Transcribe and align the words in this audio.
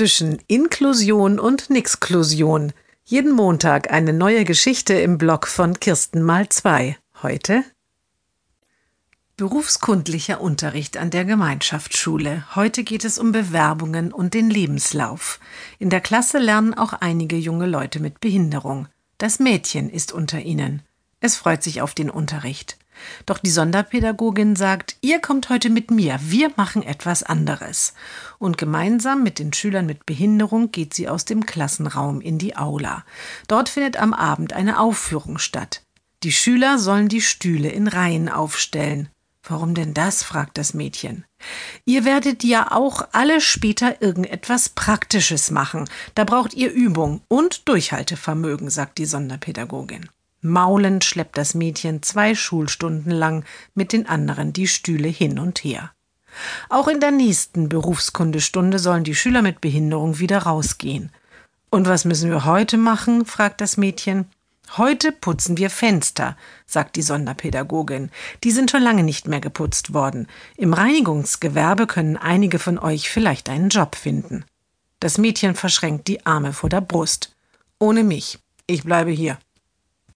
zwischen 0.00 0.38
Inklusion 0.46 1.38
und 1.38 1.68
Nixklusion. 1.68 2.72
Jeden 3.04 3.32
Montag 3.32 3.92
eine 3.92 4.14
neue 4.14 4.46
Geschichte 4.46 4.94
im 4.94 5.18
Blog 5.18 5.46
von 5.46 5.78
Kirsten 5.78 6.22
mal 6.22 6.48
zwei. 6.48 6.96
Heute 7.22 7.64
Berufskundlicher 9.36 10.40
Unterricht 10.40 10.96
an 10.96 11.10
der 11.10 11.26
Gemeinschaftsschule. 11.26 12.46
Heute 12.54 12.82
geht 12.82 13.04
es 13.04 13.18
um 13.18 13.30
Bewerbungen 13.30 14.10
und 14.10 14.32
den 14.32 14.48
Lebenslauf. 14.48 15.38
In 15.78 15.90
der 15.90 16.00
Klasse 16.00 16.38
lernen 16.38 16.72
auch 16.72 16.94
einige 16.94 17.36
junge 17.36 17.66
Leute 17.66 18.00
mit 18.00 18.20
Behinderung. 18.20 18.88
Das 19.18 19.38
Mädchen 19.38 19.90
ist 19.90 20.12
unter 20.12 20.40
ihnen. 20.40 20.80
Es 21.20 21.36
freut 21.36 21.62
sich 21.62 21.82
auf 21.82 21.92
den 21.92 22.08
Unterricht. 22.08 22.78
Doch 23.26 23.38
die 23.38 23.50
Sonderpädagogin 23.50 24.56
sagt, 24.56 24.96
ihr 25.00 25.20
kommt 25.20 25.48
heute 25.48 25.70
mit 25.70 25.90
mir, 25.90 26.18
wir 26.22 26.50
machen 26.56 26.82
etwas 26.82 27.22
anderes. 27.22 27.94
Und 28.38 28.58
gemeinsam 28.58 29.22
mit 29.22 29.38
den 29.38 29.52
Schülern 29.52 29.86
mit 29.86 30.06
Behinderung 30.06 30.72
geht 30.72 30.94
sie 30.94 31.08
aus 31.08 31.24
dem 31.24 31.46
Klassenraum 31.46 32.20
in 32.20 32.38
die 32.38 32.56
Aula. 32.56 33.04
Dort 33.48 33.68
findet 33.68 33.96
am 33.96 34.14
Abend 34.14 34.52
eine 34.52 34.80
Aufführung 34.80 35.38
statt. 35.38 35.82
Die 36.22 36.32
Schüler 36.32 36.78
sollen 36.78 37.08
die 37.08 37.22
Stühle 37.22 37.70
in 37.70 37.88
Reihen 37.88 38.28
aufstellen. 38.28 39.08
Warum 39.42 39.74
denn 39.74 39.94
das? 39.94 40.22
fragt 40.22 40.58
das 40.58 40.74
Mädchen. 40.74 41.24
Ihr 41.86 42.04
werdet 42.04 42.44
ja 42.44 42.72
auch 42.72 43.08
alle 43.12 43.40
später 43.40 44.02
irgendetwas 44.02 44.68
Praktisches 44.68 45.50
machen. 45.50 45.88
Da 46.14 46.24
braucht 46.24 46.54
ihr 46.54 46.70
Übung 46.70 47.22
und 47.28 47.68
Durchhaltevermögen, 47.68 48.68
sagt 48.68 48.98
die 48.98 49.06
Sonderpädagogin. 49.06 50.10
Maulend 50.42 51.04
schleppt 51.04 51.36
das 51.36 51.54
Mädchen 51.54 52.02
zwei 52.02 52.34
Schulstunden 52.34 53.12
lang 53.12 53.44
mit 53.74 53.92
den 53.92 54.08
anderen 54.08 54.52
die 54.52 54.68
Stühle 54.68 55.08
hin 55.08 55.38
und 55.38 55.62
her. 55.64 55.92
Auch 56.68 56.88
in 56.88 57.00
der 57.00 57.10
nächsten 57.10 57.68
Berufskundestunde 57.68 58.78
sollen 58.78 59.04
die 59.04 59.14
Schüler 59.14 59.42
mit 59.42 59.60
Behinderung 59.60 60.18
wieder 60.18 60.38
rausgehen. 60.38 61.10
Und 61.70 61.86
was 61.88 62.04
müssen 62.04 62.30
wir 62.30 62.44
heute 62.44 62.78
machen? 62.78 63.26
fragt 63.26 63.60
das 63.60 63.76
Mädchen. 63.76 64.26
Heute 64.76 65.10
putzen 65.10 65.56
wir 65.56 65.68
Fenster, 65.68 66.36
sagt 66.64 66.94
die 66.94 67.02
Sonderpädagogin. 67.02 68.10
Die 68.44 68.52
sind 68.52 68.70
schon 68.70 68.82
lange 68.82 69.02
nicht 69.02 69.26
mehr 69.26 69.40
geputzt 69.40 69.92
worden. 69.92 70.28
Im 70.56 70.72
Reinigungsgewerbe 70.72 71.86
können 71.86 72.16
einige 72.16 72.58
von 72.58 72.78
euch 72.78 73.10
vielleicht 73.10 73.48
einen 73.48 73.68
Job 73.68 73.96
finden. 73.96 74.44
Das 75.00 75.18
Mädchen 75.18 75.54
verschränkt 75.56 76.06
die 76.06 76.24
Arme 76.24 76.52
vor 76.52 76.70
der 76.70 76.80
Brust. 76.80 77.34
Ohne 77.78 78.04
mich. 78.04 78.38
Ich 78.66 78.84
bleibe 78.84 79.10
hier. 79.10 79.38